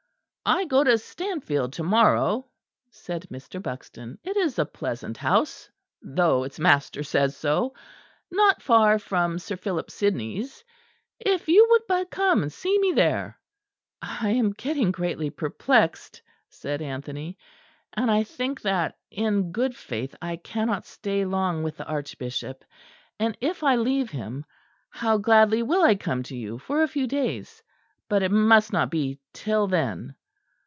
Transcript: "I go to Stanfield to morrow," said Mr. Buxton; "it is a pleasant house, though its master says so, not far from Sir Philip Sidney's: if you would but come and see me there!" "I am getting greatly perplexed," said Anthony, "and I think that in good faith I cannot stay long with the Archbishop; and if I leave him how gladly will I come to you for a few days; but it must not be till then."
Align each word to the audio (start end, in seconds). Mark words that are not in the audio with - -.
"I 0.43 0.65
go 0.65 0.83
to 0.83 0.97
Stanfield 0.97 1.71
to 1.73 1.83
morrow," 1.83 2.47
said 2.89 3.27
Mr. 3.31 3.61
Buxton; 3.61 4.17
"it 4.23 4.35
is 4.35 4.57
a 4.59 4.65
pleasant 4.65 5.15
house, 5.15 5.69
though 6.01 6.43
its 6.43 6.59
master 6.59 7.03
says 7.03 7.37
so, 7.37 7.73
not 8.31 8.61
far 8.61 8.97
from 8.99 9.37
Sir 9.39 9.55
Philip 9.55 9.89
Sidney's: 9.91 10.63
if 11.19 11.47
you 11.47 11.67
would 11.69 11.83
but 11.87 12.09
come 12.09 12.41
and 12.41 12.51
see 12.51 12.77
me 12.79 12.91
there!" 12.91 13.39
"I 14.01 14.31
am 14.31 14.51
getting 14.51 14.91
greatly 14.91 15.29
perplexed," 15.29 16.21
said 16.49 16.81
Anthony, 16.81 17.37
"and 17.93 18.09
I 18.11 18.23
think 18.23 18.61
that 18.61 18.97
in 19.11 19.53
good 19.53 19.75
faith 19.77 20.15
I 20.23 20.35
cannot 20.35 20.85
stay 20.87 21.23
long 21.23 21.61
with 21.63 21.77
the 21.77 21.85
Archbishop; 21.85 22.65
and 23.19 23.37
if 23.41 23.63
I 23.63 23.75
leave 23.77 24.09
him 24.09 24.45
how 24.89 25.17
gladly 25.17 25.61
will 25.63 25.83
I 25.83 25.95
come 25.95 26.23
to 26.23 26.35
you 26.35 26.57
for 26.57 26.81
a 26.81 26.89
few 26.89 27.05
days; 27.07 27.61
but 28.09 28.21
it 28.23 28.31
must 28.31 28.73
not 28.73 28.89
be 28.89 29.19
till 29.33 29.67
then." 29.67 30.15